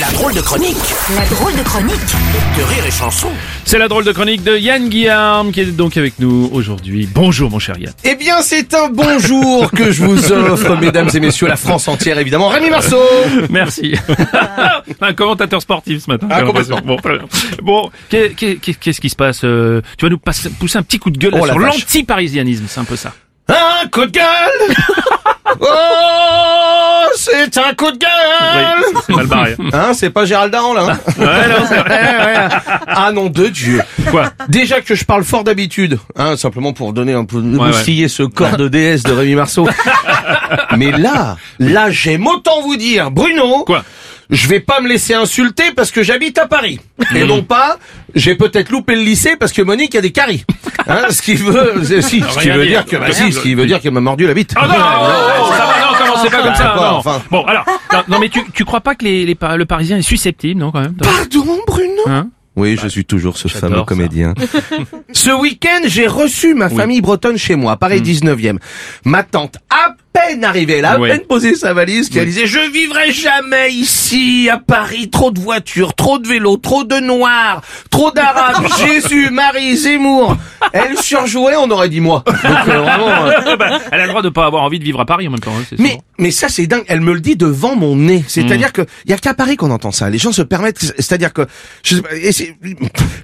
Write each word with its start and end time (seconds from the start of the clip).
La 0.00 0.10
drôle 0.12 0.34
de 0.34 0.40
chronique 0.40 0.76
La 1.16 1.24
drôle 1.26 1.54
de 1.54 1.62
chronique 1.62 1.94
de 2.58 2.62
Rire 2.62 2.84
et 2.86 2.90
Chanson. 2.90 3.28
C'est 3.64 3.78
la 3.78 3.86
drôle 3.88 4.04
de 4.04 4.12
chronique 4.12 4.42
de 4.42 4.56
Yann 4.56 4.88
Guillaume 4.88 5.52
qui 5.52 5.60
est 5.60 5.66
donc 5.66 5.96
avec 5.96 6.18
nous 6.18 6.48
aujourd'hui. 6.52 7.08
Bonjour 7.12 7.50
mon 7.50 7.58
cher 7.58 7.78
Yann. 7.78 7.92
Eh 8.04 8.14
bien, 8.16 8.40
c'est 8.42 8.74
un 8.74 8.88
bonjour 8.88 9.70
que 9.70 9.90
je 9.92 10.02
vous 10.04 10.32
offre, 10.32 10.76
mesdames 10.80 11.08
et 11.14 11.20
messieurs, 11.20 11.46
la 11.46 11.56
France 11.56 11.86
entière, 11.88 12.18
évidemment. 12.18 12.48
Rémi 12.48 12.70
Marceau 12.70 12.98
Merci. 13.50 13.94
un 15.00 15.12
commentateur 15.14 15.60
sportif 15.62 16.04
ce 16.04 16.10
matin. 16.10 16.26
Ah, 16.30 16.40
j'ai 16.40 16.46
complètement. 16.46 16.76
l'impression. 16.76 16.86
Bon, 16.86 16.96
très 16.96 17.18
bien. 17.18 17.28
Bon, 17.62 17.90
qu'est- 18.08 18.34
qu'est- 18.34 18.56
qu'est- 18.56 18.74
qu'est-ce 18.74 19.00
qui 19.00 19.10
se 19.10 19.16
passe 19.16 19.42
euh, 19.44 19.80
Tu 19.98 20.06
vas 20.06 20.10
nous 20.10 20.18
pousser 20.18 20.78
un 20.78 20.82
petit 20.82 20.98
coup 20.98 21.10
de 21.10 21.18
gueule 21.18 21.32
là, 21.34 21.38
Oh, 21.42 21.46
la 21.46 21.52
sur 21.52 21.60
l'anti-parisianisme, 21.60 22.64
c'est 22.68 22.80
un 22.80 22.84
peu 22.84 22.96
ça. 22.96 23.12
Un 23.48 23.86
coup 23.88 24.06
de 24.06 24.10
gueule 24.10 24.74
Oh, 25.60 25.66
c'est 27.52 27.58
un 27.60 27.74
coup 27.74 27.90
de 27.90 27.98
gueule 27.98 28.84
Oui, 28.94 29.00
c'est 29.06 29.14
mal 29.14 29.26
barré. 29.26 29.56
Hein, 29.72 29.92
c'est 29.94 30.10
pas 30.10 30.24
Gérald 30.24 30.52
Daran, 30.52 30.74
là 30.74 30.82
hein 30.90 30.98
Ouais, 31.18 31.48
non, 31.48 31.66
c'est 31.68 31.78
vrai. 31.78 32.00
Ouais, 32.00 32.24
ouais. 32.24 32.48
Ah 32.86 33.12
non, 33.12 33.26
de 33.28 33.46
Dieu 33.48 33.82
Quoi 34.10 34.30
Déjà 34.48 34.80
que 34.80 34.94
je 34.94 35.04
parle 35.04 35.24
fort 35.24 35.44
d'habitude, 35.44 35.98
hein, 36.16 36.36
simplement 36.36 36.72
pour 36.72 36.92
donner 36.92 37.12
un 37.12 37.24
peu, 37.24 37.38
ouais. 37.38 37.42
moustiller 37.42 38.08
ce 38.08 38.22
corps 38.22 38.56
de 38.56 38.68
déesse 38.68 39.02
de 39.02 39.12
Rémi 39.12 39.34
Marceau. 39.34 39.68
Mais 40.76 40.90
là, 40.92 41.36
là, 41.58 41.90
j'aime 41.90 42.26
autant 42.26 42.62
vous 42.62 42.76
dire, 42.76 43.10
Bruno, 43.10 43.64
Quoi 43.64 43.84
je 44.30 44.48
vais 44.48 44.60
pas 44.60 44.80
me 44.80 44.88
laisser 44.88 45.14
insulter 45.14 45.72
parce 45.74 45.90
que 45.90 46.02
j'habite 46.02 46.38
à 46.38 46.46
Paris. 46.46 46.80
Et 47.14 47.24
non 47.24 47.42
pas, 47.42 47.78
j'ai 48.14 48.34
peut-être 48.34 48.70
loupé 48.70 48.94
le 48.94 49.02
lycée 49.02 49.36
parce 49.38 49.52
que 49.52 49.62
Monique 49.62 49.94
a 49.94 50.00
des 50.00 50.12
caries. 50.12 50.44
Hein, 50.86 51.06
ce 51.10 51.22
qui 51.22 51.34
veut, 51.34 51.82
si, 51.84 52.20
ce 52.20 52.38
qui 52.38 52.50
Rien 52.50 52.56
veut 52.56 52.66
dire. 52.66 52.84
dire 52.84 52.86
que, 52.86 52.96
bah, 52.96 53.12
si, 53.12 53.32
ce 53.32 53.40
qui 53.40 53.54
veut 53.54 53.66
dire 53.66 53.80
qu'elle 53.80 53.92
m'a 53.92 54.00
mordu 54.00 54.26
la 54.26 54.34
bite. 54.34 54.54
Ah 54.56 54.66
non, 54.66 54.74
va, 54.74 54.78
non, 54.78 55.46
commencez 56.30 56.36
pas 56.36 56.42
comme 56.42 56.54
ça. 56.54 56.74
Non. 56.76 56.96
enfin. 56.96 57.22
Bon, 57.30 57.44
alors, 57.44 57.64
non, 57.92 58.02
non, 58.08 58.18
mais 58.18 58.28
tu, 58.28 58.42
tu 58.52 58.64
crois 58.64 58.80
pas 58.80 58.94
que 58.94 59.04
les, 59.04 59.24
les, 59.24 59.36
le 59.56 59.64
Parisien 59.64 59.98
est 59.98 60.02
susceptible, 60.02 60.60
non, 60.60 60.70
quand 60.70 60.80
même 60.80 60.94
Pardon, 60.94 61.58
Bruno 61.66 62.02
Hein 62.06 62.28
Oui, 62.56 62.78
je 62.80 62.88
suis 62.88 63.04
toujours 63.04 63.36
ce 63.36 63.48
fameux 63.48 63.76
ça. 63.78 63.84
comédien. 63.84 64.34
ce 65.12 65.30
week-end, 65.30 65.80
j'ai 65.86 66.06
reçu 66.06 66.54
ma 66.54 66.68
famille 66.68 67.00
bretonne 67.00 67.36
chez 67.36 67.56
moi, 67.56 67.76
Paris 67.76 68.00
19e. 68.00 68.58
Ma 69.04 69.22
tante, 69.22 69.56
peine 70.14 70.44
arrivée, 70.44 70.78
elle 70.78 70.84
a 70.84 70.92
à 70.92 70.98
Oui. 70.98 71.08
peine 71.10 71.20
posé 71.28 71.54
sa 71.56 71.74
valise, 71.74 72.08
qui 72.08 72.14
Oui. 72.14 72.20
elle 72.20 72.28
disait, 72.28 72.46
je 72.46 72.60
vivrai 72.72 73.10
jamais 73.12 73.72
ici, 73.72 74.48
à 74.50 74.58
Paris, 74.58 75.10
trop 75.10 75.30
de 75.32 75.40
voitures, 75.40 75.94
trop 75.94 76.18
de 76.18 76.26
vélos, 76.28 76.56
trop 76.56 76.84
de 76.84 77.00
noirs, 77.00 77.60
trop 77.90 78.10
d'arabes, 78.12 78.64
Jésus, 78.78 79.30
Marie, 79.30 79.76
Zemmour. 79.76 80.36
Elle 80.72 80.96
surjouait, 80.96 81.56
on 81.56 81.68
aurait 81.70 81.88
dit 81.88 82.00
moi. 82.00 82.22
Donc, 82.26 82.36
euh, 82.44 82.80
vraiment, 82.80 83.26
euh, 83.26 83.56
Bah, 83.58 83.78
Elle 83.92 84.00
a 84.00 84.04
le 84.04 84.08
droit 84.10 84.22
de 84.22 84.28
pas 84.28 84.46
avoir 84.46 84.62
envie 84.62 84.78
de 84.78 84.84
vivre 84.84 85.00
à 85.00 85.04
Paris 85.04 85.26
en 85.28 85.32
même 85.32 85.40
temps. 85.40 85.52
hein, 85.58 85.64
mais, 85.78 85.90
sûr. 85.90 85.98
mais 86.18 86.30
ça 86.30 86.48
c'est 86.48 86.66
dingue. 86.66 86.84
Elle 86.88 87.00
me 87.00 87.12
le 87.12 87.20
dit 87.20 87.36
devant 87.36 87.74
mon 87.76 87.96
nez. 87.96 88.24
C'est-à-dire 88.28 88.68
Mm. 88.68 88.72
que 88.72 88.82
il 89.04 89.10
y 89.10 89.14
a 89.14 89.18
qu'à 89.18 89.34
Paris 89.34 89.56
qu'on 89.56 89.70
entend 89.70 89.90
ça. 89.92 90.08
Les 90.10 90.18
gens 90.18 90.32
se 90.32 90.42
permettent. 90.42 90.78
C'est-à-dire 90.78 91.32
que 91.32 91.42
je 91.82 91.96
sais 91.96 92.02
pas, 92.02 92.08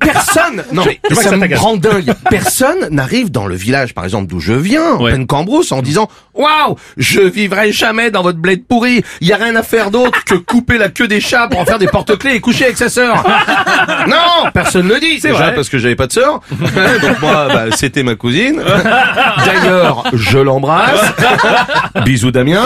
personne. 0.00 0.64
Non 0.72 0.82
je 1.10 1.14
ça 1.14 1.22
ça 1.30 1.36
me 1.36 1.56
rend 1.56 1.76
dingue. 1.76 2.12
Personne 2.30 2.88
n'arrive 2.90 3.30
dans 3.30 3.46
le 3.46 3.54
village, 3.54 3.94
par 3.94 4.04
exemple 4.04 4.26
d'où 4.26 4.40
je 4.40 4.52
viens, 4.52 4.94
en 4.94 5.02
Ouais. 5.02 5.10
pleine 5.12 5.26
Cambrousse, 5.26 5.72
en 5.72 5.82
disant 5.82 6.08
waouh, 6.34 6.73
je 6.96 7.20
vivrai 7.20 7.72
jamais 7.72 8.10
dans 8.10 8.22
votre 8.22 8.38
bled 8.38 8.64
pourri. 8.64 9.02
Il 9.20 9.28
y 9.28 9.32
a 9.32 9.36
rien 9.36 9.56
à 9.56 9.62
faire 9.62 9.90
d'autre 9.90 10.24
que 10.24 10.34
couper 10.34 10.78
la 10.78 10.88
queue 10.88 11.08
des 11.08 11.20
chats 11.20 11.48
pour 11.48 11.60
en 11.60 11.64
faire 11.64 11.78
des 11.78 11.86
porte-clés 11.86 12.34
et 12.34 12.40
coucher 12.40 12.64
avec 12.64 12.76
sa 12.76 12.88
sœur. 12.88 13.24
non, 14.08 14.50
personne 14.52 14.86
ne 14.86 14.94
le 14.94 15.00
dit. 15.00 15.20
Déjà 15.20 15.34
vrai. 15.34 15.54
parce 15.54 15.68
que 15.68 15.78
j'avais 15.78 15.96
pas 15.96 16.06
de 16.06 16.12
sœur. 16.12 16.40
Donc 16.60 17.20
moi, 17.20 17.48
bah, 17.48 17.64
c'était 17.76 18.02
ma 18.02 18.14
cousine. 18.14 18.60
D'ailleurs, 19.44 20.04
je 20.12 20.38
l'embrasse. 20.38 21.12
Bisous 22.04 22.30
Damien. 22.30 22.64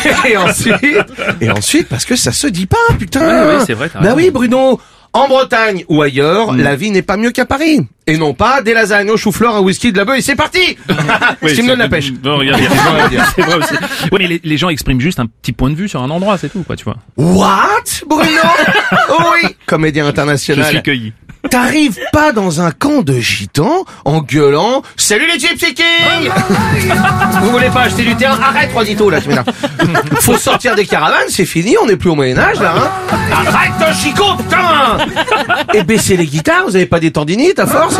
et 0.28 0.36
ensuite, 0.36 1.12
et 1.40 1.50
ensuite 1.50 1.88
parce 1.88 2.04
que 2.04 2.16
ça 2.16 2.32
se 2.32 2.46
dit 2.46 2.66
pas, 2.66 2.76
putain. 2.98 3.20
Ouais, 3.20 3.56
ouais, 3.56 3.64
c'est 3.66 3.74
vrai, 3.74 3.88
t'as 3.88 4.00
Bah 4.00 4.12
oui, 4.16 4.30
Bruno. 4.30 4.80
En 5.12 5.26
Bretagne 5.26 5.84
ou 5.88 6.02
ailleurs, 6.02 6.52
la 6.54 6.76
vie 6.76 6.90
n'est 6.92 7.02
pas 7.02 7.16
mieux 7.16 7.32
qu'à 7.32 7.44
Paris. 7.44 7.80
Et 8.06 8.16
non 8.16 8.32
pas 8.32 8.62
des 8.62 8.74
lasagnes 8.74 9.10
au 9.10 9.16
chou-fleur, 9.16 9.56
un 9.56 9.60
whisky, 9.60 9.90
de 9.92 9.96
la 9.98 10.04
beuh 10.04 10.16
et 10.16 10.20
c'est 10.20 10.36
parti 10.36 10.76
Ce 11.42 11.54
qui 11.54 11.62
me 11.62 11.68
donne 11.68 11.80
la 11.80 11.88
pêche. 11.88 12.12
Non, 12.24 12.38
regarde, 12.38 12.60
regarde. 12.62 13.28
C'est 13.36 13.42
vrai 13.42 13.56
aussi. 13.56 13.74
Oui, 14.12 14.18
mais 14.20 14.26
les, 14.28 14.40
les 14.42 14.56
gens 14.56 14.68
expriment 14.68 15.00
juste 15.00 15.18
un 15.18 15.26
petit 15.26 15.52
point 15.52 15.70
de 15.70 15.74
vue 15.74 15.88
sur 15.88 16.00
un 16.02 16.10
endroit, 16.10 16.38
c'est 16.38 16.48
tout, 16.48 16.62
quoi, 16.62 16.76
tu 16.76 16.84
vois. 16.84 16.96
What 17.16 18.06
Bruno? 18.08 18.24
Oui 19.32 19.56
Comédien 19.66 20.04
Je 20.04 20.10
international. 20.10 20.66
suis 20.66 20.82
cueilli. 20.82 21.12
T'arrives 21.50 21.98
pas 22.12 22.32
dans 22.32 22.60
un 22.60 22.70
camp 22.70 23.02
de 23.02 23.18
gitans 23.18 23.84
en 24.04 24.20
gueulant 24.20 24.82
Salut 24.96 25.26
les 25.26 25.38
Gypsy 25.38 25.74
Kings 25.74 26.30
Vous 27.42 27.50
voulez 27.50 27.70
pas 27.70 27.82
acheter 27.82 28.04
du 28.04 28.14
terrain? 28.14 28.38
Arrête 28.40 28.70
Juanito 28.70 29.10
là, 29.10 29.20
tu. 29.20 29.30
Faut 30.20 30.36
sortir 30.36 30.76
des 30.76 30.86
caravanes, 30.86 31.28
c'est 31.28 31.44
fini, 31.44 31.76
on 31.82 31.86
n'est 31.86 31.96
plus 31.96 32.10
au 32.10 32.14
Moyen-Âge 32.14 32.60
là, 32.60 32.74
hein. 32.76 32.90
Arrête 33.32 33.72
ton 34.16 34.36
putain! 34.36 34.98
Et 35.74 35.82
baissez 35.82 36.16
les 36.16 36.26
guitares, 36.26 36.64
vous 36.66 36.76
avez 36.76 36.86
pas 36.86 37.00
des 37.00 37.10
tendinites 37.10 37.58
à 37.58 37.66
force? 37.66 37.96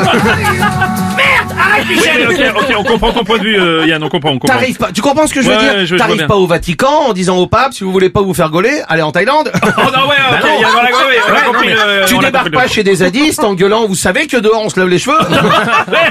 Oui, 1.89 1.97
mais 2.39 2.49
ok, 2.51 2.57
ok, 2.61 2.75
on 2.79 2.85
comprend 2.85 3.13
ton 3.13 3.25
point 3.25 3.39
de 3.39 3.43
vue, 3.45 3.59
euh, 3.61 3.87
Yann, 3.87 4.03
on 4.03 4.09
comprend, 4.09 4.31
on 4.31 4.39
comprend. 4.39 4.57
T'arrives 4.59 4.77
pas, 4.77 4.93
tu 4.93 5.01
comprends 5.01 5.27
ce 5.27 5.35
que 5.35 5.43
je 5.43 5.49
veux 5.49 5.57
Ouais, 5.57 5.75
dire 5.75 5.87
je- 5.87 5.97
T'arrives 5.97 6.27
pas 6.27 6.37
au 6.37 6.47
Vatican 6.47 7.07
en 7.09 7.13
disant 7.13 7.37
au 7.39 7.47
pape, 7.47 7.73
si 7.75 7.85
vous 7.85 7.93
voulez 7.93 8.11
pas 8.11 8.21
vous 8.23 8.35
faire 8.35 8.51
gauler, 8.51 8.81
allez 8.89 9.03
en 9.03 9.13
Thaïlande. 9.13 9.51
Oh 9.65 9.69
non, 9.97 10.09
ouais, 10.09 10.17
ok, 10.17 10.31
Bah 10.31 10.39
non. 10.43 10.61
Yann, 10.61 10.71
voilà, 10.73 10.89
ouais, 10.89 10.95
ouais, 10.95 11.21
on 11.27 11.31
a 11.31 11.35
Ouais, 11.35 11.41
non, 11.47 11.53
compris, 11.53 11.69
mais 11.69 11.75
euh, 11.79 12.05
tu 12.07 12.15
on 12.15 12.19
débarques 12.21 12.45
compris 12.51 12.63
pas 12.63 12.69
chez 12.69 12.83
des 12.83 12.97
zadistes 12.97 13.43
en 13.45 13.55
gueulant, 13.55 13.87
vous 13.87 13.95
savez 13.95 14.27
que 14.27 14.37
dehors 14.37 14.63
on 14.63 14.69
se 14.69 14.79
lave 14.79 14.89
les 14.89 14.99
cheveux. 14.99 15.19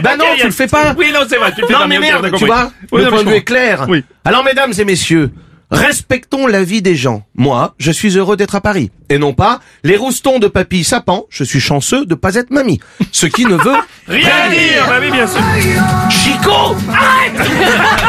Bah 0.04 0.16
non, 0.18 0.26
tu 0.38 0.46
le 0.46 0.52
fais 0.52 0.68
pas. 0.68 0.94
Oui, 0.98 1.12
non, 1.14 1.22
c'est 1.30 1.38
vrai, 1.38 1.52
tu 1.54 1.62
le 1.62 1.68
fais 1.68 1.74
Non 1.74 1.80
pas, 1.80 1.88
mais 1.88 1.98
ok, 1.98 2.04
on 2.04 2.08
a 2.18 2.22
merde, 2.22 2.36
tu 2.38 2.46
vois 2.46 2.72
Le 2.92 2.98
non, 3.00 3.04
mais 3.06 3.10
point 3.10 3.24
de 3.24 3.30
vue 3.30 3.36
est 3.36 3.44
clair. 3.44 3.88
Alors 4.26 4.44
mesdames 4.44 4.74
et 4.78 4.86
messieurs, 4.86 5.30
respectons 5.72 6.48
la 6.48 6.64
vie 6.64 6.82
des 6.82 6.96
gens. 6.96 7.24
Moi, 7.36 7.76
je 7.78 7.92
suis 7.92 8.18
heureux 8.18 8.38
d'être 8.38 8.56
à 8.56 8.62
Paris. 8.62 8.92
Et 9.10 9.18
non 9.18 9.34
pas 9.34 9.60
les 9.84 9.98
roustons 9.98 10.40
de 10.40 10.48
papy 10.48 10.84
sapant, 10.84 11.26
je 11.30 11.44
suis 11.44 11.60
chanceux 11.60 12.06
de 12.06 12.16
pas 12.16 12.36
être 12.36 12.52
mamie. 12.52 12.80
Ce 13.12 13.26
qui 13.26 13.46
ne 13.46 13.56
veut 13.56 13.78
Rien 14.08 14.50
dire, 14.50 14.86
bah 14.88 14.98
oui, 15.02 15.12
bien 15.12 15.28
sûr. 15.28 15.42
Chico 16.10 16.76
de 16.76 18.09